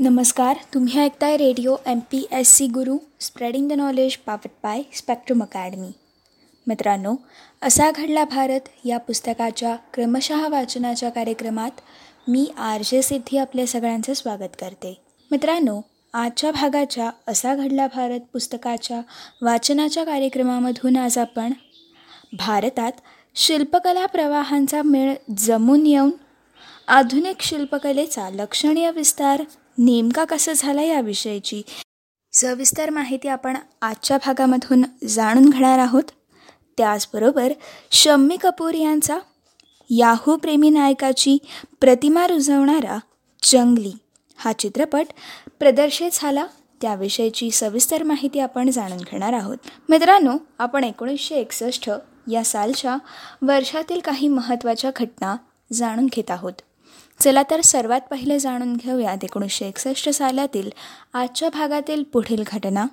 नमस्कार 0.00 0.56
तुम्ही 0.74 1.00
ऐकताय 1.00 1.36
radio 1.36 1.76
M 1.86 1.98
P 1.98 2.26
S 2.32 2.54
C 2.54 2.66
Guru 2.66 2.96
spreading 3.20 3.68
the 3.68 3.72
knowledge 3.72 4.16
powered 4.16 4.48
by 4.62 4.82
Spectrum 4.96 5.42
Academy 5.42 5.92
मित्रांनो 6.66 7.14
असा 7.62 7.90
घडला 7.90 8.24
भारत 8.24 8.60
या 8.84 8.98
पुस्तकाच्या 8.98 9.76
क्रमशः 9.94 10.48
वाचनाच्या 10.48 11.10
कार्यक्रमात 11.10 11.70
मी 12.28 12.52
आर 12.58 12.80
जे 12.84 13.02
सिद्धी 13.02 13.38
आपल्या 13.38 13.66
सगळ्यांचं 13.66 14.14
स्वागत 14.14 14.56
करते. 14.60 15.02
मित्रांनो 15.30 15.80
आजच्या 16.14 16.50
भागाच्या 16.50 17.10
असा 17.28 17.54
घडला 17.54 17.86
भारत 17.86 18.20
पुस्तकाच्या 18.32 19.00
वाचनाच्या 19.42 20.04
कार्यक्रमामधून 20.04 20.96
आज 20.96 21.18
आपण 21.18 21.52
भारतात 22.32 22.92
शिल्पकला 23.34 24.06
प्रवाहांचा 24.06 24.82
मेळ 24.82 25.14
जमून 25.36 25.86
येऊन 25.86 26.10
आधुनिक 26.88 27.42
शिल्पकलेचा 27.42 28.30
लक्षणीय 28.30 28.90
विस्तार 28.90 29.42
नेमका 29.84 30.24
कसं 30.24 30.52
झाला 30.56 30.82
याविषयीची 30.82 31.62
सविस्तर 32.32 32.90
माहिती 32.90 33.28
आपण 33.28 33.56
आजच्या 33.82 34.16
भागामधून 34.16 34.84
जाणून 35.08 35.50
घेणार 35.50 35.78
आहोत. 35.78 36.02
त्याचबरोबर 36.78 37.52
शम्मी 37.90 38.36
कपूर 38.36 38.74
यांचा 38.74 39.18
याहू 39.90 40.36
प्रेमी 40.36 40.70
नायकाची 40.70 41.38
प्रतिमा 41.80 42.26
रुजवणारा 42.26 42.98
जंगली 43.42 43.92
हा 44.36 44.52
चित्रपट 44.52 45.06
प्रदर्शित 45.58 46.10
झाला. 46.12 46.46
त्याविषयीची 46.82 47.50
सविस्तर 47.50 48.02
माहिती 48.02 48.38
आपण 48.38 48.70
जाणून 48.70 48.98
घेणार 48.98 49.32
आहोत. 49.32 49.56
मित्रांनो 49.88 50.36
आपण 50.58 50.84
एकोणीसशे 50.84 51.34
एकसष्ट 51.34 51.90
या 52.30 52.44
सालच्या 52.44 52.96
वर्षातील 53.42 54.00
काही 54.00 54.28
महत्त्वाच्या 54.28 54.90
घटना 54.96 55.36
जाणून 55.72 56.06
घेत 56.06 56.30
आहोत. 56.30 56.52
चला 57.20 57.42
तर 57.42 57.60
सर्वात 57.60 58.00
पहिले 58.10 58.38
जाणून 58.38 58.76
घेऊयात 58.76 59.24
एकोणीसशे 59.24 59.66
एकसष्ट 59.66 60.08
सालातील 60.08 60.70
आजच्या 61.14 61.48
भागातील 61.48 62.02
पुढील 62.02 62.42
घटना. 62.46 62.86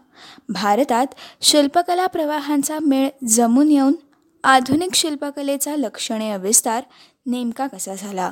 भारतात 0.50 1.14
शिल्पकला 1.42 2.08
प्रवाहांचा 2.08 2.80
मेळ 2.82 3.10
जमून 3.28 3.72
येऊन 3.72 3.94
आधुनिक 4.44 4.96
शिल्पकलेचा 4.96 5.76
लक्षणीय 5.76 6.38
विस्तार 6.38 6.84
नेमका 7.26 7.68
कसा 7.68 7.96
झाला? 7.96 8.32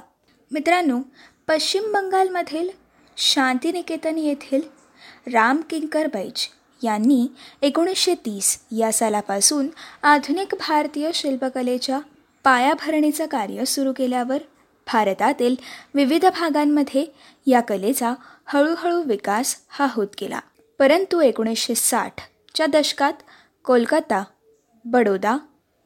मित्रांनो 0.52 1.00
पश्चिम 1.47 1.92
बंगालमधील 1.94 2.70
शांतिनिकेतन 3.17 4.17
येथील 4.17 4.61
राम 5.33 5.61
किंकर 5.70 6.08
बैज 6.08 6.48
यांनी 6.83 7.27
एकोणीसशे 7.61 8.14
तीस 8.16 8.58
या 8.72 8.92
सालापासून 8.92 9.67
आधुनिक 10.03 10.55
भारतीय 10.59 11.09
शिल्पकलेच्या 11.14 12.00
पायाभरणीचं 12.44 13.25
कार्य 13.25 13.66
सुरू 13.66 13.94
केल्यावर 13.94 14.38
भारतातील 14.88 15.55
विविध 15.94 16.25
भागांमध्ये 16.25 17.05
या 17.47 17.61
कलेचा 17.61 18.14
हळूहळू 18.45 19.02
विकास 19.03 19.55
हा 19.69 19.88
होत 19.89 20.08
गेला. 20.22 20.39
परंतु 20.80 21.22
एकोणीसशे 21.22 21.75
साठच्या 21.75 22.66
दशकात 22.66 23.14
कोलकाता 23.66 24.23
बडोदा 24.86 25.38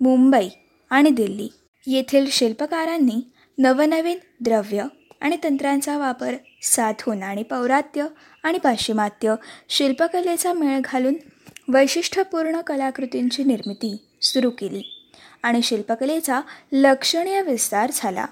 मुंबई 0.01 0.47
आणि 0.89 1.09
दिल्ली 1.09 1.49
येथील 1.87 2.29
शिल्पकारांनी 2.31 3.21
नवनवीन 3.57 4.17
द्रव्य 4.41 4.83
आणि 5.21 5.37
तंत्रांचा 5.43 5.97
वापर 5.97 6.35
साधून 6.63 7.23
आणि 7.23 7.43
पौरात्य 7.43 8.05
आणि 8.43 8.57
पाश्चिमात्य 8.57 9.35
शिल्पकलेचा 9.69 10.53
मेळ 10.53 10.79
घालून 10.83 11.15
वैशिष्ट्यपूर्ण 11.67 12.61
कलाकृतींची 12.61 13.43
निर्मिती 13.43 13.95
सुरू 14.21 14.49
केली 14.49 14.81
आणि 15.43 15.61
शिल्पकलेचा 15.61 16.41
लक्षणीय 16.71 17.41
विस्तार 17.41 17.91
झाला. 17.93 18.25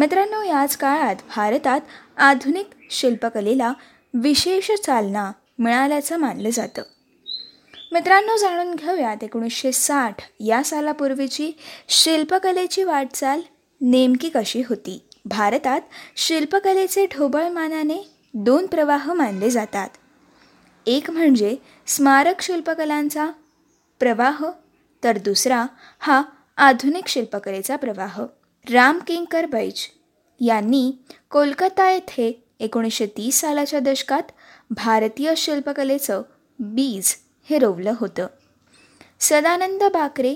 मित्रांनो 0.00 0.42
याच 0.42 0.76
काळात 0.76 1.16
भारतात 1.36 1.80
आधुनिक 2.16 2.66
शिल्पकलेला 2.90 3.72
विशेष 4.14 4.70
चालना 4.70 5.32
मिळाल्याचं 5.58 6.16
मानलं 6.16 6.50
जातं. 6.50 6.82
मित्रांनो 7.92 8.36
जाणून 8.36 8.74
घेऊयात 8.74 9.24
एकोणीसशे 9.24 9.72
साठ 9.72 10.14
या 10.40 10.64
सालापूर्वीची 10.64 11.52
शिल्पकलेची 11.88 12.84
वाटचाल 12.84 13.40
नेमकी 13.80 14.28
कशी 14.28 14.62
होती. 14.68 15.08
भारतात 15.24 15.80
शिल्पकलेचे 16.16 17.06
ढोबळमानाने 17.06 18.10
दोन 18.34 18.66
प्रवाह 18.66 19.12
मानले 19.12 19.50
जातात. 19.50 19.88
एक 20.86 21.10
म्हणजे 21.10 21.56
स्मारक 21.86 22.42
शिल्पकलांचा 22.42 23.30
प्रवाह 23.98 24.44
तर 25.04 25.18
दुसरा 25.18 25.66
हा 25.98 26.22
आधुनिक 26.56 27.08
शिल्पकलेचा 27.08 27.76
प्रवाह. 27.76 28.22
राम 28.66 28.98
किंकर 28.98 29.46
बैज 29.46 29.86
यांनी 30.40 30.90
कोलकाता 31.30 31.90
येथे 31.90 32.30
एकोणीसशे 32.60 33.06
तीस 33.06 33.40
सालाच्या 33.40 33.80
दशकात 33.80 34.22
भारतीय 34.70 35.32
शिल्पकलेचं 35.36 36.22
बीज 36.58 37.14
हे 37.48 37.58
रोवलं 37.58 37.94
होतं. 38.00 38.26
सदानंद 39.20 39.82
बाकरे 39.82 40.34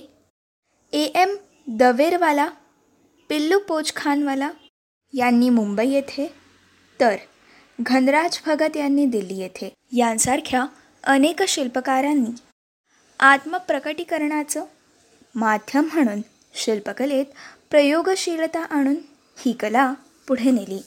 ए 0.93 1.05
एम 1.15 1.37
दवेरवाला 1.69 2.49
पिल्लू 3.31 3.59
पोचखानवाला 3.59 4.51
यांनी 5.13 5.49
मुंबई 5.51 5.89
येथे 5.89 6.27
तर 7.01 7.17
घनराज 7.79 8.41
भगत 8.47 8.77
यांनी 8.77 9.07
दिल्ली 9.07 9.39
येथे 9.39 9.73
यांसारख्या 9.97 10.67
अनेक 11.05 11.43
शिल्पकारांनी 11.43 12.31
आत्मप्रकटीकरणाचं 13.21 14.65
माध्यम 15.35 15.89
म्हणून 15.95 16.21
शिल्पकलेत 16.55 17.25
प्रयोगशीलता 17.75 18.63
आणून 18.63 18.95
ही 19.39 19.53
कला 19.53 19.93
पुढे 20.29 20.51
नेली. 20.51 20.79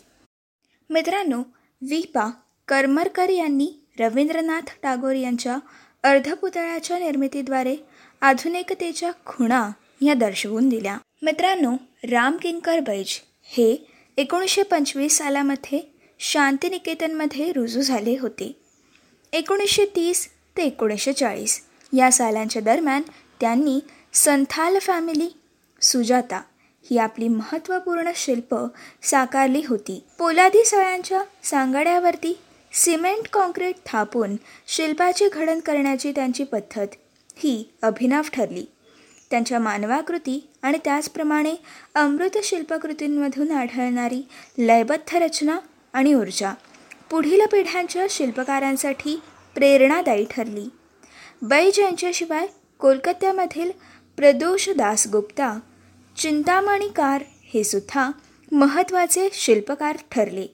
मित्रांनो 0.90 1.42
वि 1.81 2.02
पा 2.02 2.30
करमरकर 2.68 3.30
यांनी 3.30 3.68
रवींद्रनाथ 4.00 4.72
टागोर 4.84 5.16
यांच्या 5.16 5.58
अर्धपुतळ्याच्या 6.03 7.00
निर्मितीद्वारे 7.00 7.76
आधुनिकतेच्या 8.22 9.12
खुणा 9.26 9.70
या 10.02 10.14
दर्शवून 10.14 10.70
दिल्या. 10.70 10.97
मित्रांनो 11.22 11.76
राम 12.12 12.38
किंकर 12.38 12.80
बैज 12.80 13.20
हे 13.44 13.88
एकोणीसशे 14.18 14.64
पंचवीस 14.64 15.18
सालामध्ये 15.18 15.81
शांतिनिकेतनमध्ये 16.20 17.52
रुजू 17.52 17.81
झाले 17.81 18.18
होते. 18.22 18.52
एकोणीसशे 19.34 19.86
तीस 19.86 20.28
ते 20.58 20.64
एकोणीसशे 20.64 21.14
चाळीस 21.14 21.62
या 21.97 22.12
सालांच्या 22.12 22.62
दरम्यान 22.62 23.02
त्यांनी 23.40 23.80
संथाल 24.14 24.80
फॅमिली 24.80 25.30
सुजाता 25.81 26.42
ही 26.90 26.98
आपली 26.98 27.28
महत्त्वपूर्ण 27.28 28.12
शिल्प 28.16 28.56
साकारली 29.03 29.62
होती. 29.68 30.03
पोलादी 30.20 30.64
सळ्यांच्या 30.66 31.22
सांगाड्यावरती 31.44 32.38
सिमेंट 32.74 33.28
काँक्रीट 33.28 33.75
थापून 33.86 34.36
शिल्पाची 34.68 35.30
घडण 35.34 35.59
करण्याची 35.59 36.12
त्यांची 36.12 36.44
पद्धत 36.44 36.88
ही 37.38 37.64
अभिनव 37.81 38.22
ठरली. 38.34 38.66
त्यांच्या 39.30 39.59
मानवाकृती 39.59 40.47
आणि 40.62 40.78
त्याचप्रमाणे 40.84 41.53
अमृत 41.96 42.38
शिल्पकृतींमधून 42.44 43.52
आढळणारी 43.52 44.22
लयबद्ध 44.58 45.16
रचना 45.16 45.58
आणि 45.94 46.14
ऊर्जा 46.14 46.53
पुढील 47.09 47.46
पिढ्यांच्या 47.52 48.06
शिल्पकारांसाठी 48.09 49.22
प्रेरणादायी 49.56 50.26
ठरली. 50.31 50.68
बैज 51.42 51.80
यांच्याशिवाय 51.80 52.47
कोलकात्यामधील 52.80 53.72
प्रदोष 54.18 54.70
दासगुप्ता 54.70 55.59
चिंतामणीकार 56.17 57.23
हे 57.53 57.63
सुद्धा 57.63 58.11
महत्त्वाचे 58.51 59.28
शिल्पकार 59.33 59.97
ठरले. 60.11 60.45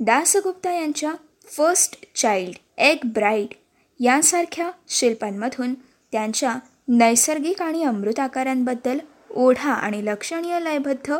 दासगुप्ता 0.00 0.72
यांच्या 0.72 1.12
फर्स्ट 1.56 1.96
चाइल्ड 2.14 2.56
एग 2.78 2.96
ब्राईड 3.04 3.54
यांसारख्या 4.00 4.70
शिल्पांमधून 4.88 5.74
त्यांच्या 6.12 6.54
नैसर्गिक 6.88 7.62
आणि 7.62 7.82
अमृत 7.82 8.20
आकारांबद्दल 8.20 8.98
ओढा 9.30 9.72
आणि 9.72 10.04
लक्षणीय 10.04 10.60
लयबद्ध 10.60 11.14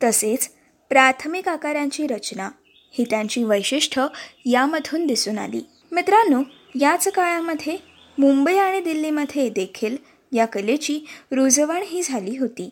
तसेच 0.00 0.48
प्राथमिक 0.90 1.48
आकारांची 1.48 2.06
रचना 2.06 2.50
ही 2.92 3.04
त्यांची 3.10 3.44
वैशिष्ट्य 3.44 4.06
यामधून 4.46 5.06
दिसून 5.06 5.38
आली. 5.38 5.60
मित्रांनो 5.92 6.42
याच 6.80 7.08
काळामध्ये 7.08 7.76
मुंबई 8.18 8.56
आणि 8.56 8.80
दिल्लीमध्ये 8.80 9.48
देखील 9.48 9.96
या 10.32 10.46
कलेची 10.46 11.00
रुजवण 11.32 11.82
ही 11.86 12.02
झाली 12.02 12.36
होती. 12.36 12.70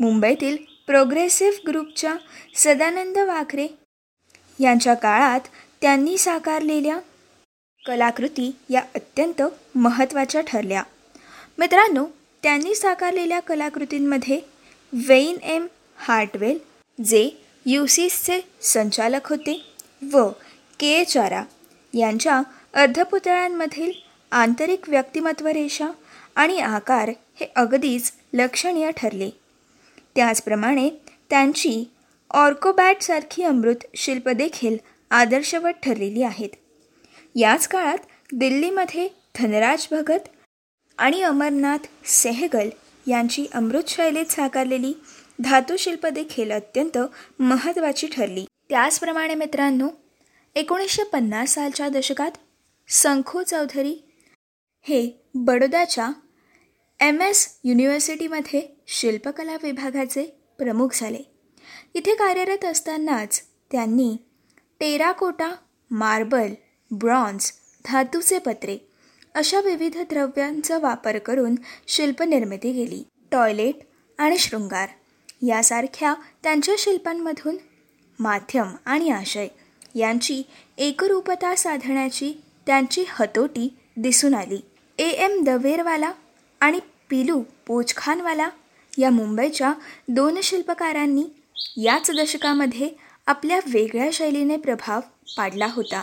मुंबईतील 0.00 0.56
प्रोग्रेसिव्ह 0.86 1.56
ग्रुपच्या 1.66 2.14
सदानंद 2.56 3.18
वाखरे 3.18 3.66
यांच्या 4.58 4.94
काळात 4.94 5.40
त्यांनी 5.80 6.16
साकारलेल्या 6.18 6.98
कलाकृती 7.84 8.50
या 8.70 8.80
अत्यंत 8.94 9.42
महत्त्वाच्या 9.74 10.40
ठरल्या. 10.40 10.82
मित्रांनो 11.58 12.04
त्यांनी 12.42 12.74
साकारलेल्या 12.74 13.40
कलाकृतींमध्ये 13.40 14.40
वेईन 14.92 15.36
एम 15.42 15.66
हार्टवेल 15.96 16.58
जे 16.98 17.28
युसीसचे 17.66 18.40
संचालक 18.62 19.28
होते 19.28 19.60
व 20.12 20.28
के 20.80 21.04
चारा 21.04 21.42
यांच्या 21.94 22.40
अर्धपुतळ्यांमधील 22.74 23.92
आंतरिक 24.32 24.88
व्यक्तिमत्व 24.88 25.46
रेषा 25.46 25.88
आणि 26.34 26.58
आकार 26.58 27.10
हे 27.40 27.52
अगदीच 27.56 28.12
लक्षणीय 28.32 28.90
ठरले. 28.96 29.30
त्याचप्रमाणे 30.14 30.88
त्यांची 31.30 31.84
ऑर्कोबॅटसारखी 32.30 33.42
अमृत 33.42 33.86
शिल्प 33.94 34.28
देखील 34.28 34.76
आदर्शवत 35.10 35.70
ठरलेली 35.82 36.22
आहेत. 36.22 36.48
याच 37.34 37.68
काळात 37.68 37.98
दिल्लीमध्ये 38.32 39.08
धनराज 39.38 39.86
भगत 39.90 40.28
आणि 40.98 41.22
अमरनाथ 41.22 41.86
सेहगल 42.04 42.68
यांची 43.06 43.46
अमृत 43.54 43.82
शैलीत 43.88 44.26
साकारलेली 44.26 44.92
धातुशिल्पदेखील 45.40 46.50
अत्यंत 46.50 46.98
महत्त्वाची 47.38 48.06
ठरली. 48.06 48.44
त्याचप्रमाणे 48.68 49.34
मित्रांनो 49.34 49.88
एकोणीसशे 50.54 51.02
पन्नास 51.02 51.54
सालच्या 51.54 51.88
दशकात 51.88 52.30
संखू 52.88 53.42
चौधरी 53.42 53.96
हे 54.82 55.24
बडोद्याच्या 55.34 56.08
एम 57.00 57.20
एस 57.20 57.60
युनिव्हर्सिटीमध्ये 57.64 58.79
शिल्पकला 58.92 59.56
विभागाचे 59.62 60.22
प्रमुख 60.58 60.88
झाले. 60.92 61.18
इथे 61.94 62.14
कार्यरत 62.14 62.64
असतानाच 62.64 63.42
त्यांनी 63.72 64.16
टेराकोटा 64.80 65.54
मार्बल 65.90 66.52
ब्रॉन्झ 66.90 67.52
धातूचे 67.84 68.38
पत्रे 68.38 68.78
अशा 69.34 69.60
विविध 69.60 69.98
द्रव्यांचा 69.98 70.78
वापर 70.78 71.18
करून 71.18 71.54
शिल्पनिर्मिती 71.88 72.72
केली. 72.72 73.04
टॉयलेट 73.32 73.74
आणि 74.18 74.38
शृंगार 74.38 74.88
यासारख्या 75.46 76.14
त्यांच्या 76.42 76.74
शिल्पांमधून 76.78 77.56
माध्यम 78.18 78.68
आणि 78.84 79.10
आशय 79.10 79.48
यांची 79.94 80.42
एकरूपता 80.78 81.56
साधण्याची 81.56 82.32
त्यांची 82.66 83.04
हतोटी 83.08 83.74
दिसून 83.96 84.34
आली. 84.34 84.60
ए. 84.98 85.08
एम. 85.08 85.44
दवेरवाला 85.44 86.12
आणि 86.60 86.78
पिलू 87.10 87.42
पोचखानवाला 87.66 88.48
या 89.00 89.10
मुंबईच्या 89.10 89.72
दोन 90.08 90.40
शिल्पकारांनी 90.42 91.24
याच 91.76 92.10
दशकामध्ये 92.10 92.88
आपल्या 93.26 93.60
वेगळ्या 93.66 94.08
शैलीने 94.12 94.56
प्रभाव 94.56 95.00
पाडला 95.36 95.66
होता. 95.66 96.02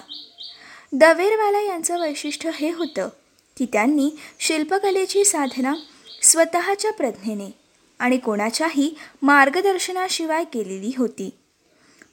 दवेरवाला 0.94 1.62
यांचं 1.62 2.00
वैशिष्ट्य 2.00 2.50
हे 2.54 2.72
होतं 2.72 3.10
की 3.58 3.66
त्यांनी 3.74 4.10
शिल्पकलेची 4.40 5.26
साधना 5.26 5.74
स्वतःच्या 6.22 6.92
प्रज्ञेने 6.92 7.52
आणि 8.00 8.18
कोणाच्याही 8.18 8.96
मार्गदर्शनाशिवाय 9.22 10.44
केलेली 10.44 10.92
होती. 10.98 11.30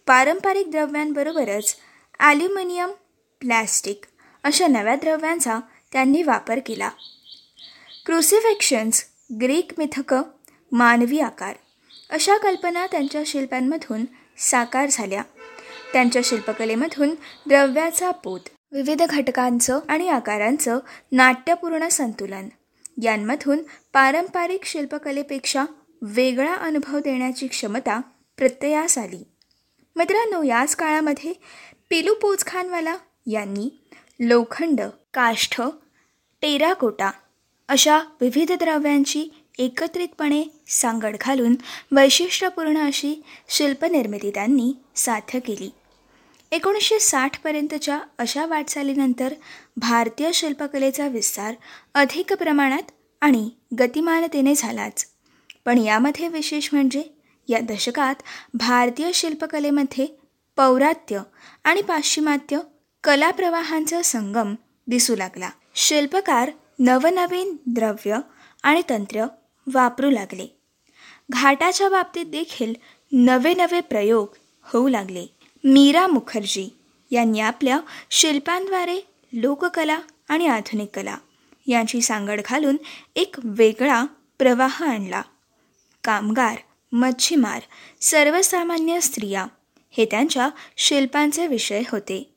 पारंपरिक 0.06 0.70
द्रव्यांबरोबरच 0.70 1.76
ॲल्युमिनियम 2.19 2.90
प्लॅस्टिक 3.40 4.00
अशा 4.42 4.66
नव्या 4.66 4.94
द्रव्यांचा 4.94 5.58
त्यांनी 5.92 6.22
वापर 6.22 6.58
केला. 6.66 6.90
क्रुसिफिक्शन्स 8.06 9.04
ग्रीक 9.40 9.70
मिथकं 9.78 10.22
मानवी 10.75 11.19
आकार. 11.21 11.55
अशा 12.11 12.37
कल्पना 12.37 12.87
त्यांच्या 12.87 13.23
शिल्पांमधून 13.26 14.05
साकार 14.38 14.87
झाल्या. 14.91 15.23
त्यांच्या 15.93 16.23
शिल्पकलेमधून 16.25 17.15
द्रव्याचा 17.49 18.11
पोत 18.11 18.41
विविध 18.73 19.03
घटकांचं 19.03 19.81
आणि 19.88 20.09
आकारांचं 20.09 20.79
नाट्यपूर्ण 21.12 21.88
संतुलन 21.88 22.49
यांमधून 23.03 23.59
पारंपरिक 23.93 24.65
शिल्पकलेपेक्षा 24.65 25.65
वेगळा 26.03 26.55
अनुभव 26.55 26.99
देण्याची 26.99 27.47
क्षमता 27.47 28.00
प्रत्ययास 28.37 28.99
आली. 28.99 29.23
मित्रांनो 29.97 30.43
याच 30.43 30.76
काळामध्ये 30.76 31.32
पिलू 31.91 32.15
पोचखानवाला 32.15 32.97
यांनी 33.26 33.82
लोखंड 34.21 34.81
काष्ठ 35.15 35.61
टेराकोटा 36.43 37.11
अशा 37.69 37.99
विविध 38.21 38.53
द्रव्यांची 38.53 39.44
एकत्रितपणे 39.58 40.44
सांगड 40.68 41.16
घालून 41.20 41.54
वैशिष्ट्यपूर्ण 41.92 42.78
अशी 42.78 43.22
शिल्पनिर्मिती 43.48 44.30
त्यांनी 44.30 44.72
साध्य 44.96 45.38
केली. 45.38 45.70
एकोणीसशे 46.52 46.98
साठपर्यंतच्या 46.98 48.00
अशा 48.18 48.46
वाटचालीनंतर 48.46 49.34
भारतीय 49.76 50.30
शिल्पकलेचा 50.32 51.06
विस्तार 51.06 51.54
अधिक 51.94 52.32
प्रमाणात 52.32 52.90
आणि 53.20 53.50
गतिमानतेने 53.78 54.54
झालाच. 54.56 55.06
पण 55.64 55.78
यामध्ये 55.78 56.28
विशेष 56.28 56.68
म्हणजे 56.72 57.02
या 57.48 57.60
दशकात 57.60 58.14
भारतीय 58.54 59.12
शिल्पकलेमध्ये 59.14 60.06
पौरात्य 60.56 61.20
आणि 61.64 61.82
पाश्चिमात्य 61.82 62.58
कलाप्रवाहांचा 63.04 64.02
संगम 64.02 64.54
दिसू 64.86 65.16
लागला. 65.16 65.50
शिल्पकार 65.74 66.50
नवनवीन 66.78 67.56
द्रव्य 67.66 68.18
आणि 68.62 68.82
तंत्र 68.90 69.26
वापरू 69.72 70.11
लागले. 70.11 70.46
घाटाच्या 71.31 71.88
बाबतीत 71.88 72.26
देखील 72.26 72.75
नवे 73.12 73.55
नवे 73.55 73.81
प्रयोग 73.81 74.28
होऊ 74.62 74.88
लागले. 74.88 75.26
मीरा 75.64 76.06
मुखर्जी 76.06 76.69
यांनी 77.11 77.40
आपल्या 77.40 77.81
शिल्पांद्वारे 78.11 79.00
लोककला 79.32 79.99
आणि 80.28 80.46
आधुनिक 80.46 80.88
कला 80.94 81.16
यांची 81.66 82.00
सांगड 82.00 82.40
घालून 82.46 82.76
एक 83.16 83.37
वेगळा 83.44 84.05
प्रवाह 84.38 84.84
आणला. 84.84 85.22
कामगार 86.05 86.58
मच्छीमार 86.93 87.62
सर्वसामान्य 88.00 89.00
स्त्रिया 89.00 89.46
हे 89.90 90.05
त्यांच्या 90.05 90.49
शिल्पांचे 90.76 91.46
विषय 91.46 91.82
होते. 91.88 92.31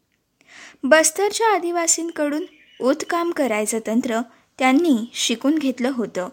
बस्तरच्या 0.83 1.47
आदिवासींकडून 1.47 2.45
उत्काम 2.81 3.31
करायचं 3.31 3.79
तंत्र 3.87 4.19
त्यांनी 4.59 5.11
शिकून 5.13 5.57
घेतलं 5.57 5.91
होतं. 5.93 6.29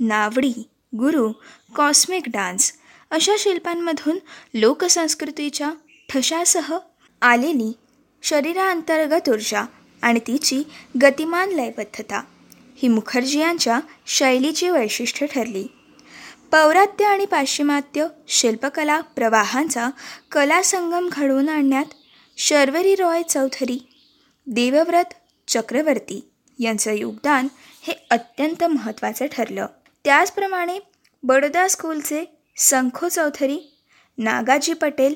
नावडी 0.00 0.52
गुरु 0.98 1.32
कॉस्मिक 1.74 2.22
डान्स 2.26 2.72
अशा 3.10 3.32
शिल्पांमधून 3.38 4.18
लोकसंस्कृतीच्या 4.54 5.70
ठशासह 6.08 6.78
आलेली 7.22 7.72
शरीरांतर्गत 8.22 9.28
ऊर्जा 9.28 9.64
आणि 10.02 10.20
तिची 10.26 10.62
गतिमान 11.02 11.48
लयबद्धता 11.48 12.22
ही 12.76 12.88
मुखर्जी 12.88 13.40
यांच्या 13.40 13.80
शैलीची 14.06 14.68
वैशिष्ट्य 14.68 15.26
ठरली. 15.26 15.66
पौरात्य 16.52 17.04
आणि 17.04 17.24
पाश्चिमात्य 17.24 18.06
शिल्पकला 18.28 19.00
प्रवाहांचा 19.00 19.88
कलासंगम 20.32 21.08
घडवून 21.12 21.48
आणण्यात 21.48 21.84
शर्वरी 22.36 22.94
रॉय 22.94 23.22
चौधरी 23.22 23.88
देवव्रत 24.46 25.14
चक्रवर्ती 25.48 26.30
यांचं 26.58 26.92
योगदान 26.92 27.48
हे 27.82 28.06
अत्यंत 28.10 28.64
महत्त्वाचं 28.64 29.26
ठरलं. 29.32 29.66
त्याचप्रमाणे 30.04 30.78
बडोदा 31.22 31.68
स्कूलचे 31.68 32.24
संखो 32.56 33.08
चौधरी 33.08 33.76
नागाजी 34.18 34.72
पटेल 34.72 35.14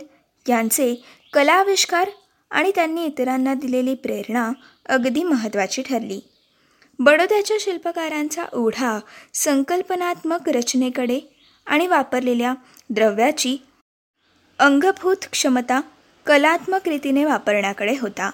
यांचे 0.49 0.95
कलाविष्कार 1.33 2.11
आणि 2.51 2.73
त्यांनी 2.75 3.05
इतरांना 3.05 3.55
दिलेली 3.55 3.95
प्रेरणा 3.95 4.53
अगदी 4.87 5.23
महत्त्वाची 5.23 5.83
ठरली. 5.83 6.21
बडोद्याच्या 6.99 7.57
शिल्पकारांचा 7.61 8.45
ओढा 8.53 8.99
संकल्पनात्मक 9.35 10.49
रचनेकडे 10.49 11.21
आणि 11.67 11.87
वापरलेल्या 11.87 12.55
द्रव्याची 12.91 13.57
अंगभूत 14.59 15.17
क्षमता 15.33 15.81
कलात्मक 16.27 16.89
रीतीने 16.89 17.25
वापरण्याकडे 17.25 17.97
होता. 18.01 18.31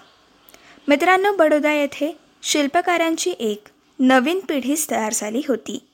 मित्रांनो 0.89 1.33
बडोदा 1.37 1.73
येथे 1.73 2.17
शिल्पकारांची 2.43 3.31
एक 3.31 3.65
नवीन 3.99 4.41
पिढीच 4.41 4.91
तयार 4.91 5.13
झाली 5.13 5.43
होती. 5.49 5.90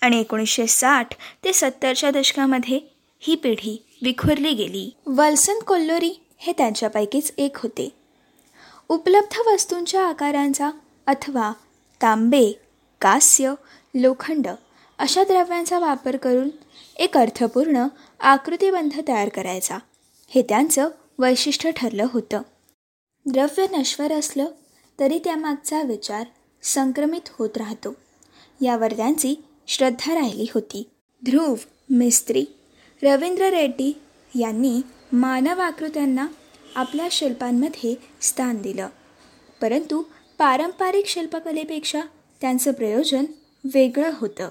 आणि 0.00 0.20
एकोणीसशे 0.20 0.66
साठ 0.66 1.14
ते 1.44 1.52
सत्तरच्या 1.52 2.10
दशकामध्ये 2.10 2.80
ही 3.20 3.34
पिढी 3.34 3.82
विखुरली 4.02 4.52
गेली. 4.54 4.90
वल्सन 5.06 5.58
कोल्लोरी 5.58 6.12
हे 6.38 6.52
त्यांच्यापैकीच 6.52 7.32
एक 7.38 7.56
होते. 7.56 7.88
उपलब्ध 8.88 9.38
वस्तूंच्या 9.46 10.02
आकारांचा 10.02 10.70
अथवा 11.06 11.52
तांबे 12.02 12.52
कास्य 13.00 13.52
लोखंड 13.94 14.48
अशा 14.98 15.24
द्रव्यांचा 15.24 15.78
वापर 15.78 16.16
करून 16.16 16.48
एक 16.96 17.16
अर्थपूर्ण 17.16 17.86
आकृतिबंध 18.20 19.00
तयार 19.08 19.28
करायचा. 19.28 19.78
हे 20.28 20.42
त्यांचं 20.42 20.88
वैशिष्ट्य 21.18 21.70
ठरलं 21.70 22.06
होतं. 22.12 22.42
द्रव्य 23.26 23.66
नश्वर 23.72 24.12
असलं 24.12 24.46
तरी 25.00 25.18
त्यामागचा 25.18 25.82
विचार 25.82 26.26
संक्रमित 26.62 27.20
होत 27.38 27.56
राहतो. 27.56 27.96
यावर 28.60 28.92
त्यांची 28.92 29.34
श्रद्धा 29.66 30.14
राहिली 30.14 30.46
होती. 30.54 30.90
ध्रुव 31.24 31.56
मिस्त्री 31.90 32.44
रवींद्र 33.02 33.44
रेड्डी 33.44 33.98
यांनी 34.40 34.80
मानव 35.12 35.60
आकृत्यांना 35.60 36.26
आपल्या 36.74 37.08
शिल्पांमध्ये 37.10 37.94
स्थान 38.20 38.62
दिलं. 38.62 38.88
परंतु 39.60 40.02
पारंपरिक 40.38 41.06
शिल्पकलेपेक्षा 41.06 42.00
त्यांचं 42.40 42.72
प्रयोजन 42.72 43.24
वेगळं 43.74 44.10
होतं. 44.14 44.48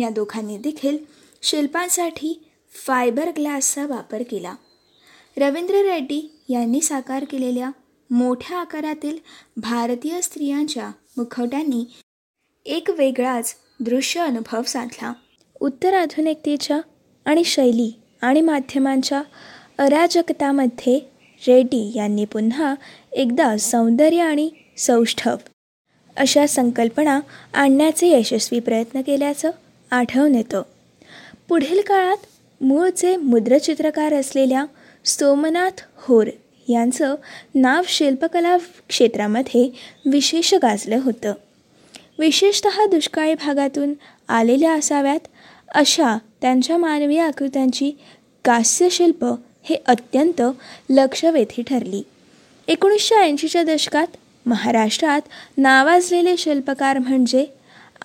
या 0.00 0.10
दोघांनी 0.10 0.58
देखील 0.58 0.98
शिल्पांसाठी 1.42 2.46
फायबर 2.86 3.30
ग्लासचा 3.30 3.86
वापर 3.86 4.22
केला. 4.22 4.54
रवींद्र 5.36 5.74
रेड्डी 5.74 6.40
यांनी 6.48 6.80
साकार 6.80 7.24
केलेल्या 7.24 7.70
मोठ्या 8.10 8.58
आकारातील 8.58 9.18
भारतीय 9.56 10.20
स्त्रियांच्या 10.20 10.90
मुखवट्यांनी 11.16 11.84
एक 12.64 12.90
वेगळाच 12.90 13.54
दृश्य 13.80 14.20
अनुभव 14.20 14.62
साधला. 14.62 15.12
उत्तर 15.60 15.94
आधुनिकतेच्या 15.94 16.80
आणि 17.24 17.44
शैली 17.44 18.00
आणि 18.22 18.40
माध्यमांच्या 18.40 19.22
अराजकतामध्ये 19.78 20.98
रेड्डी 21.48 21.92
यांनी 21.94 22.24
पुन्हा 22.24 22.74
एकदा 23.12 23.56
सौंदर्य 23.56 24.20
आणि 24.20 24.50
सौष्ठव 24.78 25.36
अशा 26.16 26.46
संकल्पना 26.46 27.20
आणण्याचे 27.54 28.08
यशस्वी 28.08 28.60
प्रयत्न 28.60 29.00
केल्याचं 29.00 29.50
आढळून 29.90 30.34
येतं. 30.34 30.62
पुढील 31.48 31.80
काळात 31.86 32.16
मूळचे 32.60 33.16
मुद्रचित्रकार 33.16 34.14
असलेल्या 34.14 34.64
सोमनाथ 35.04 35.82
होर 35.96 36.26
यांचं 36.68 37.14
नाव 37.54 37.82
शिल्पकला 37.88 38.56
क्षेत्रामध्ये 38.88 39.70
विशेष 40.06 40.54
गाजलं 40.54 40.98
होतं. 41.02 41.32
विशेषत 42.20 42.66
दुष्काळी 42.90 43.34
भागातून 43.34 43.92
आलेल्या 44.28 44.72
असाव्यात 44.72 45.28
अशा 45.74 46.16
त्यांच्या 46.42 46.76
मानवी 46.78 47.16
आकृत्यांची 47.18 47.90
कास्यशिल्प 48.44 49.24
हे 49.64 49.76
अत्यंत 49.86 50.42
लक्षवेधी 50.90 51.62
ठरली. 51.62 52.02
एकोणीसशे 52.68 53.14
ऐंशीच्या 53.14 53.62
दशकात 53.62 54.16
महाराष्ट्रात 54.46 55.28
नावाजलेले 55.56 56.36
शिल्पकार 56.38 56.98
म्हणजे 56.98 57.44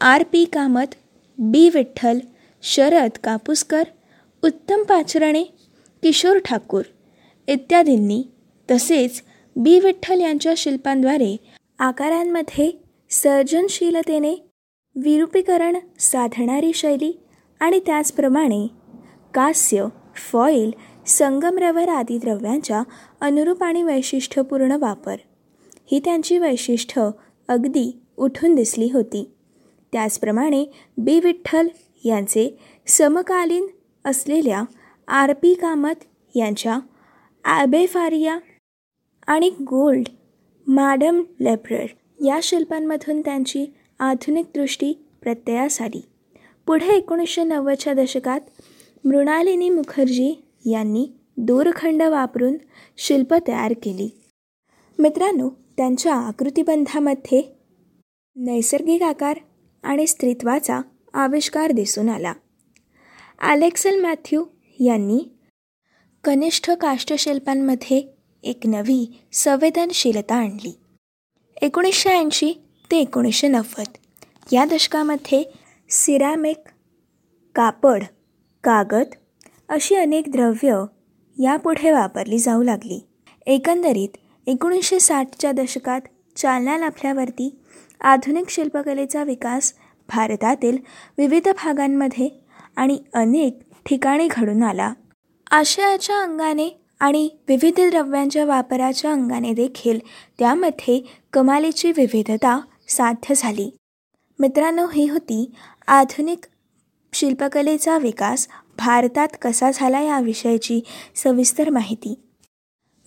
R 0.02 0.24
P 0.24 0.44
Kamat 0.46 0.96
B 1.38 1.68
Vitthal 1.70 2.20
Sharad 2.64 3.18
Kapuskar 3.24 3.84
Uttam 4.44 4.84
Pacharne 4.84 5.44
Kishor 6.04 6.38
Thakur 6.46 6.84
इत्यादींनी 7.48 8.22
तसेच 8.70 9.22
बी 9.56 9.80
विठ्ठल 9.80 10.22
यांच्या 10.22 10.54
शिल्पांद्वारे 10.58 11.36
आकारांमध्ये 11.80 12.72
सर्जनशीलतेने 13.16 14.52
विरूपीकरण 14.96 15.78
साधणारी 16.00 16.74
शैली 16.74 17.20
आणि 17.60 17.80
त्याचप्रमाणे 17.80 18.68
कास्य 19.34 19.86
फॉईल 20.32 20.72
संगमरवर 21.08 21.90
आदी 21.90 22.18
द्रव्यांच्या 22.18 22.84
अनुरूप 23.22 23.64
आणि 23.64 23.84
वैशिष्ट्यपूर्ण 23.84 24.72
वापर. 24.72 25.16
ही 25.92 26.00
त्यांची 26.00 26.38
वैशिष्ट्य 26.38 27.10
अगदी 27.48 28.00
उठून 28.18 28.56
दिसली 28.56 28.90
होती. 28.94 29.32
त्याचप्रमाणे 29.94 30.66
बी. 30.98 31.20
विठ्ठल 31.20 31.68
यांचे 32.06 32.58
समकालीन 32.88 33.68
असलेल्या 34.06 34.64
आर. 35.08 35.34
पी. 35.34 35.54
कामत 35.54 36.04
यांच्या 36.36 36.80
ॲबेफारिया 37.46 38.38
आणि 39.28 39.50
गोल्ड 39.50 40.08
मॅडम 40.68 41.24
लेब्रर 41.40 41.86
या 42.20 42.40
शिल्पांमधून 42.44 43.22
त्यांची 43.22 43.66
आधुनिक 44.00 44.46
दृष्टी 44.56 44.94
प्रत्ययास 45.22 45.82
आली 45.82 46.02
पुढे 46.68 46.96
एकोणीसशे 46.96 47.44
नव्वदच्या 47.44 47.94
दशकात 47.94 48.40
मृणालिनी 49.06 49.70
मुखर्जी 49.70 50.34
यांनी 50.66 51.08
दूरखंड 51.38 52.02
वापरून 52.02 52.58
शिल्प 52.98 53.34
तयार 53.48 53.74
केली. 53.84 54.10
मित्रांनो 55.00 55.50
त्यांच्या 55.50 56.16
आकृतिबंधामध्ये 56.16 57.42
नैसर्गिक 58.36 59.04
आकार 59.04 59.40
आणि 59.84 60.08
स्त्रीत्वाचा 60.08 60.82
आविष्कार 61.14 61.72
दिसून 61.72 62.10
आला. 62.10 62.34
ॲलेक्सल 63.40 64.00
मॅथ्यू 64.02 64.44
यांनी 64.80 65.20
कनिष्ठ 66.24 66.72
काष्ठशिल्पांमध्ये 66.72 68.02
एक 68.44 68.68
नवी 68.68 69.22
संवेदनशीलता 69.34 70.36
आणली. 70.36 70.74
एकोणीसशे 71.62 72.10
ऐंशी 72.10 72.54
ते 72.92 72.98
एकोणीसशे 72.98 73.48
नव्वद. 73.48 73.88
या 74.52 74.66
दशकामध्ये 74.66 75.44
सिरॅमिक 75.90 76.58
कापड 77.56 78.04
कागद 78.64 79.16
अशी 79.70 79.96
अनेक 79.96 80.32
द्रव्य 80.32 80.84
यापुढे 81.38 81.92
वापरली 81.92 82.38
जाऊ 82.38 82.64
लागली. 82.64 83.06
एकंदरीत 83.46 84.18
एकोणीसशे 84.48 85.00
साठच्या 85.00 85.52
दशकात 85.52 86.02
चालना 86.38 86.78
लाभल्यावरती 86.78 87.60
आधुनिक 88.02 88.50
शिल्पकलेचा 88.50 89.24
विकास 89.24 89.74
भारतातील 90.10 90.78
विविध 91.18 91.48
भागांमध्ये 91.48 92.30
आणि 92.76 92.98
अनेक 93.14 93.60
ठिकाणी 93.86 94.28
घडून 94.32 94.64
आला. 94.64 94.94
आशयाच्या 95.52 96.22
अंगाने 96.24 96.82
आणि 97.00 97.30
विविध 97.48 97.80
द्रव्यांच्या 97.80 98.46
वापराच्या 98.46 99.12
अंगाने 99.12 99.54
देखील 99.54 100.00
त्यामध्ये 100.40 101.25
कमालीची 101.36 101.92
विविधता 101.92 102.60
साध्य 102.88 103.34
झाली. 103.38 103.70
मित्रांनो 104.40 104.88
ही 104.94 105.10
होती 105.10 105.52
आधुनिक 105.88 106.46
शिल्पकलेचा 107.14 107.98
विकास 107.98 108.48
भारतात 108.78 109.28
कसा 109.42 109.72
झाला 109.74 110.02
याविषयीची 110.02 110.80
सविस्तर 111.16 111.70
माहिती. 111.70 112.14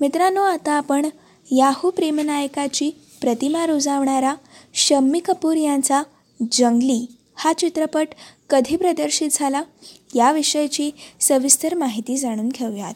मित्रांनो 0.01 0.43
आता 0.43 0.73
आपण 0.73 1.07
याहू 1.51 1.91
प्रेमनायकाची 1.91 2.91
प्रतिमा 3.21 3.67
रुजावणारा 3.67 4.35
शम्मी 4.75 5.21
कपूर 5.21 5.57
यांचा 5.57 6.03
जंगली 6.53 7.07
हा 7.35 7.53
चित्रपट 7.53 8.09
कधी 8.51 8.77
प्रदर्शित 8.77 9.29
झाला 9.33 9.63
याविषयीची 10.15 10.91
सविस्तर 11.21 11.75
माहिती 11.75 12.17
जाणून 12.17 12.49
घेऊयात. 12.49 12.95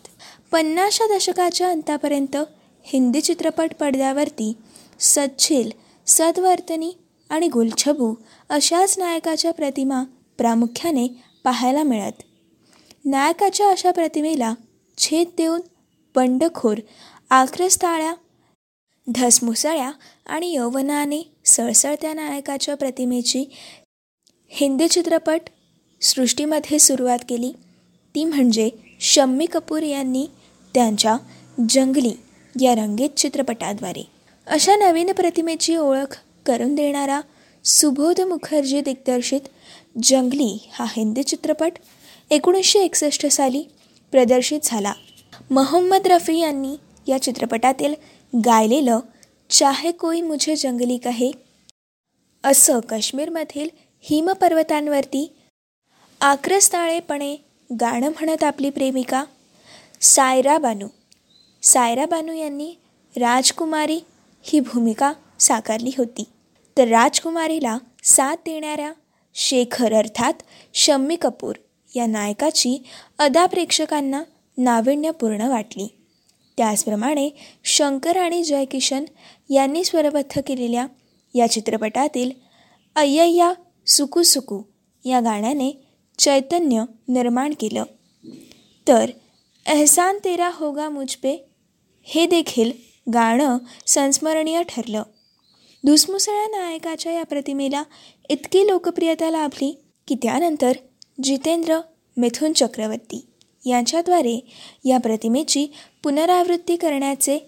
पन्नासच्या 0.52 1.16
दशकाच्या 1.16 1.68
अंतापर्यंत 1.68 2.36
हिंदी 2.84 3.20
चित्रपट 3.20 3.72
पडद्यावरती 3.80 4.52
सच्छील 5.00 5.70
सद्वर्तनी 6.06 6.92
आणि 7.30 7.48
गुलछबू 7.48 8.14
अशाच 8.48 8.98
नायकाच्या 8.98 9.52
प्रतिमा 9.52 10.04
प्रामुख्याने 10.38 11.08
पाहायला 11.44 11.82
मिळत. 11.82 12.22
नायकाच्या 13.04 13.70
अशा 13.70 13.90
प्रतिमेला 13.90 14.54
छेद 14.98 15.28
देऊन 15.38 15.60
बंडखोर 16.14 16.78
आक्रस्ताळ्या 17.30 18.14
धसमुसळ्या 19.14 19.90
आणि 20.26 20.52
यौवनाने 20.52 21.32
सळसळत्या 21.44 22.14
नायकाच्या 22.14 22.74
प्रतिमेची 22.74 23.44
हिंदी 24.48 24.88
चित्रपट 24.88 25.40
सृष्टीमध्ये 26.00 26.78
सुरुवात 26.78 27.18
केली. 27.28 27.52
ती 28.14 28.24
म्हणजे 28.24 28.70
शम्मी 29.00 29.46
कपूर 29.46 29.82
यांनी 29.82 30.26
त्यांच्या 30.74 31.16
जंगली 31.68 32.12
या 32.60 32.74
रंगीत 32.74 33.10
चित्रपटाद्वारे. 33.10 34.06
अशा 34.46 34.76
नवीन 34.76 35.12
प्रतिमेची 35.12 35.76
ओळख 35.76 36.18
करून 36.46 36.74
देणारा 36.74 37.20
सुबोध 37.64 38.20
मुखर्जी 38.20 38.80
दिग्दर्शित 38.80 39.40
जंगली 40.02 40.68
हा 40.72 40.84
हिंदी 40.88 41.22
चित्रपट 41.22 41.72
एकोणीसशे 42.30 42.78
एकसष्ट 42.78 43.26
साली 43.26 43.64
प्रदर्शित 44.10 44.60
झाला. 44.62 44.92
मोहम्मद 45.50 46.06
रफी 46.06 46.38
यांनी 46.38 46.76
या 47.08 47.22
चित्रपटातील 47.22 47.94
गायलेलं 48.44 49.00
चाहे 49.50 49.92
कोई 49.92 50.20
मुझे 50.20 50.56
जंगली 50.56 50.96
कहे 50.96 51.30
असं 52.44 52.80
काश्मीरमधील 52.80 53.68
हिमपर्वतांवरती 54.00 55.32
आक्रस्ताळेपणे 56.20 57.36
गाणं 57.80 58.08
म्हणत 58.08 58.44
आपली 58.44 58.70
प्रेमिका 58.70 59.24
सायरा 60.00 60.58
बानू. 60.58 60.88
सायरा 61.62 62.06
बानू 62.06 62.32
यांनी 62.32 62.74
राजकुमारी 63.16 64.00
ही 64.42 64.60
भूमिका 64.60 65.12
साकारली 65.40 65.90
होती. 65.98 66.24
तर 66.78 66.88
राजकुमारीला 66.88 67.78
साथ 68.04 68.36
देणाऱ्या 68.36 68.92
शेखर 69.34 69.92
अर्थात 69.92 70.34
शम्मी 70.74 71.16
कपूर 71.16 71.54
या 71.96 72.06
नायकाची 72.06 72.82
अदा 73.18 73.46
प्रेक्षकांना 73.46 74.22
नाविन्यपूर्ण 74.58 75.40
वाटली. 75.40 75.86
त्याचप्रमाणे 76.56 77.30
शंकर 77.64 78.16
आणि 78.16 78.42
जयकिशन 78.42 79.04
यांनी 79.50 79.84
स्वरबद्ध 79.84 80.40
केलेल्या 80.46 80.86
या 81.34 81.50
चित्रपटातील 81.50 82.30
अय्यय्या 82.96 83.52
सुकू 83.86 84.22
सुकू 84.22 84.62
या 85.04 85.20
गाण्याने 85.20 85.86
चैतन्य 86.18 86.84
निर्माण 87.08 87.52
केलं. 87.60 87.84
तर 88.88 89.10
एहसान 89.66 90.18
तेरा 90.24 90.50
होगा 90.52 90.88
मुझपे 90.88 91.48
हे 92.02 92.26
देखील 92.26 92.91
गाणं 93.12 93.58
संस्मरणीय 93.86 94.62
ठरलं. 94.62 95.02
धुसमुसळ्या 95.86 96.46
नायकाच्या 96.46 97.12
या 97.12 97.22
प्रतिमेला 97.22 97.82
इतकी 98.28 98.66
लोकप्रियता 98.66 99.30
लाभली 99.30 99.78
की 100.08 100.14
त्यानंतर 100.14 100.72
जितेंद्र 101.22 101.80
मिथुन 102.16 102.52
चक्रवर्ती 102.52 103.26
यांच्याद्वारे 103.66 104.40
या 104.84 104.98
प्रतिमेची 104.98 105.66
पुनरावृत्ती 106.02 106.76
करण्याचे 106.76 107.38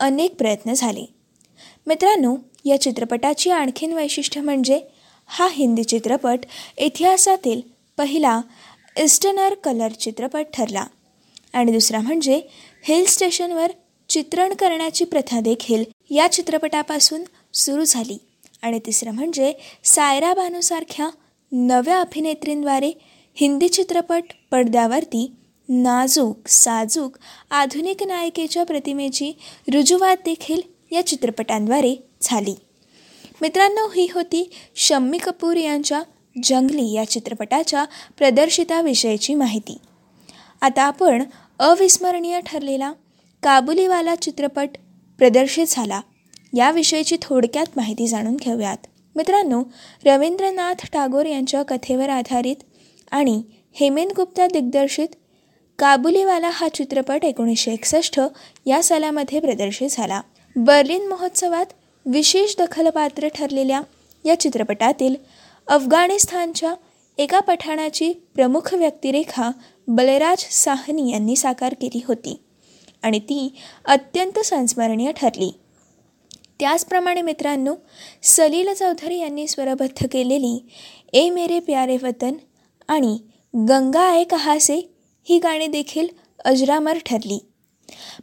अनेक 0.00 0.34
प्रयत्न 0.34 0.72
झाले. 0.72 1.04
मित्रांनो 1.86 2.36
या 2.64 2.80
चित्रपटाची 2.80 3.50
आणखीन 3.50 3.92
वैशिष्ट्य 3.92 4.40
म्हणजे 4.40 4.80
हा 5.26 5.48
हिंदी 5.50 5.84
चित्रपट 5.84 6.38
इतिहासातील 6.76 7.60
पहिला 7.96 8.40
इस्टनर 8.96 9.54
कलर 9.54 9.92
चित्रपट 9.92 10.46
ठरला. 10.54 10.84
आणि 11.52 11.72
दुसरा 11.72 12.00
म्हणजे 12.00 12.40
हिल 12.84 13.04
स्टेशनवर 13.04 13.70
चित्रण 14.08 14.54
करण्याची 14.54 15.04
प्रथा 15.04 15.40
देखील 15.40 15.84
या 16.10 16.32
चित्रपटापासून 16.32 17.22
सुरू 17.54 17.84
झाली. 17.84 18.18
आणि 18.62 18.78
तिसरं 18.86 19.10
म्हणजे 19.10 19.52
सायरा 19.84 20.34
बानूसारख्या 20.34 21.08
नव्या 21.52 22.00
अभिनेत्रींद्वारे 22.00 22.92
हिंदी 23.34 23.68
चित्रपट 23.68 24.22
पडद्यावरती 24.50 25.32
नाजूक 25.68 26.48
साजूक 26.48 27.18
आधुनिक 27.50 28.02
नायिकेच्या 28.02 28.64
प्रतिमेची 28.64 29.32
रुजुवात 29.74 30.16
देखील 30.24 30.60
या 30.90 31.06
चित्रपटांद्वारे 31.06 31.96
झाली. 32.22 32.54
मित्रांनो 33.40 33.88
ही 33.88 34.08
होती 34.14 34.50
शम्मी 34.76 35.18
कपूर 35.18 35.56
यांच्या 35.56 36.02
जंगली 36.44 36.92
या 36.92 37.04
चित्रपटाच्या 37.04 37.84
प्रदर्शिताविषयीची 38.18 39.34
माहिती. 39.34 39.78
आता 40.60 40.82
आपण 40.82 41.22
अविस्मरणीय 41.58 42.40
ठरलेला 42.46 42.92
काबुलीवाला 43.42 44.14
चित्रपट 44.14 44.68
प्रदर्शित 45.18 45.66
झाला. 45.68 46.00
याविषयीची 46.56 47.16
थोडक्यात 47.22 47.66
माहिती 47.76 48.06
जाणून 48.08 48.36
घेऊयात. 48.36 48.86
मित्रांनो 49.16 49.62
रवींद्रनाथ 50.06 50.84
टागोर 50.92 51.26
यांच्या 51.26 51.62
कथेवर 51.62 52.08
आधारित 52.08 52.56
आणि 53.10 53.42
हेमेन 53.72 54.08
गुप्ता 54.16 54.46
दिग्दर्शित 54.46 55.08
काबुलीवाला 55.78 56.50
हा 56.52 56.68
चित्रपट 56.68 57.24
एकोणीसशे 57.24 57.72
एकसष्ट 57.72 58.20
या 58.66 58.82
सालामध्ये 58.82 59.40
प्रदर्शित 59.40 59.88
झाला. 59.90 60.20
बर्लिन 60.56 61.06
महोत्सवात 61.08 61.66
विशेष 62.06 62.54
दखलपात्र 62.58 63.28
ठरलेल्या 63.28 63.80
या 64.24 64.40
चित्रपटातील 64.40 65.14
अफगाणिस्तानच्या 65.66 66.74
एका 67.18 67.40
पठाणाची 67.40 68.12
प्रमुख 68.34 68.74
व्यक्तिरेखा 68.74 69.50
बलराज 69.88 70.38
साहनी 70.38 71.10
यांनी 71.12 71.36
साकार 71.36 71.74
केली 71.80 72.00
होती. 72.08 72.36
आणि 73.02 73.18
ती 73.18 73.54
अत्यंत 73.84 74.38
संस्मरणीय 74.38 75.12
ठरली. 75.12 75.50
त्याचप्रमाणे 76.60 77.22
मित्रांनो 77.22 77.74
सलील 78.22 78.72
चौधरी 78.74 79.18
यांनी 79.18 79.46
स्वरबद्ध 79.46 80.06
केलेली 80.06 80.58
ए 81.12 81.28
मेरे 81.30 81.58
प्यारे 81.60 81.96
वतन 82.02 82.34
आणि 82.88 83.18
गंगा 83.54 84.00
आहे 84.00 84.24
कहासे 84.24 84.76
ही 85.28 85.38
गाणी 85.38 85.66
देखील 85.66 86.06
अजरामर 86.44 86.98
ठरली. 87.06 87.38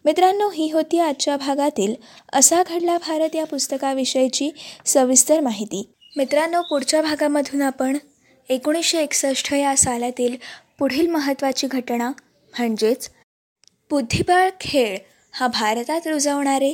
मित्रांनो 0.05 0.50
ही 0.50 0.72
होती 0.72 1.00
आजच्या 1.00 1.38
भागातील 1.38 1.96
असा 2.34 2.63
घडला 2.67 2.98
भारत 2.98 3.36
या 3.36 3.46
पुस्तकाविषयीची 3.46 4.50
सविस्तर 4.86 5.39
माहिती. 5.39 5.84
मित्रांनो 6.17 6.62
पुढच्या 6.62 7.01
भागामधून 7.01 7.62
आपण 7.62 7.98
एकोणीसशे 8.50 9.00
एकसष्ट 9.00 9.53
या 9.53 9.75
सालातील 9.77 10.36
पुढील 10.79 11.10
महत्त्वाची 11.10 11.67
घटना 11.67 12.10
म्हणजेच 12.53 13.10
बुद्धिबळ 13.92 14.50
खेळ 14.62 14.98
हा 15.34 15.48
भारतात 15.48 16.08
रुजवणारे 16.08 16.74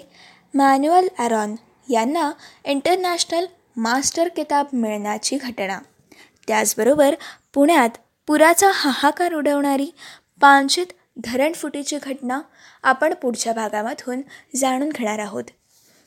मॅन्युअल 0.54 1.08
ॲरॉन 1.18 1.56
यांना 1.90 2.32
इंटरनॅशनल 2.66 3.46
मास्टर 3.78 4.28
किताब 4.28 4.68
मिळण्याची 4.74 5.38
घटना. 5.38 5.80
त्याचबरोबर 6.48 7.16
पुण्यात 7.54 7.98
पुराचा 8.28 8.72
हाहाकार 8.74 9.34
उडवणारी 9.34 9.90
पांचित 10.42 10.86
धरणफुटीची 11.24 11.98
घटना 12.04 12.40
आपण 12.84 13.14
पुढच्या 13.14 13.54
भागामधून 13.54 14.22
जाणून 14.56 14.90
घेणार 14.90 15.20
आहोत. 15.20 15.44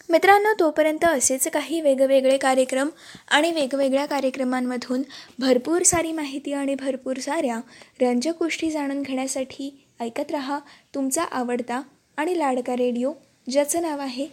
मित्रांनो 0.09 0.53
तोपर्यंत 0.61 1.05
असेच 1.05 1.47
काही 1.49 1.81
वेगवेगळे 1.81 2.37
कार्यक्रम 2.39 2.89
आणि 3.29 3.51
वेगवेगळ्या 3.51 4.05
कार्यक्रमांमधून 4.07 5.03
भरपूर 5.39 5.83
सारी 5.83 6.13
माहिती 6.13 6.53
आणि 6.53 6.75
भरपूर 6.75 7.19
साऱ्या 7.19 7.61
रंजक 8.01 8.39
गोष्टी 8.39 8.71
जाणून 8.71 9.03
घेण्यासाठी 9.03 9.84
ऐकत 10.01 10.31
रहा 10.31 10.59
तुमचा 10.95 11.23
आवडता 11.23 11.81
आणि 12.17 12.39
लाडका 12.39 12.77
रेडिओ 12.77 13.13
ज्याचं 13.51 13.83
नाव 13.83 14.01
आहे 14.01 14.27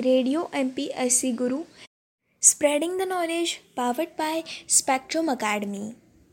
radio 0.00 0.42
M 0.54 0.68
P 0.68 0.90
S 0.96 1.20
C 1.20 1.30
Guru. 1.32 1.60
Spreading 2.42 2.98
the 2.98 3.02
knowledge 3.02 3.54
powered 3.76 4.08
by 4.18 4.40
Spectrum 4.68 5.30
Academy 5.30 5.90